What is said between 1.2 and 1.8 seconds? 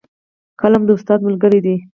ملګری دی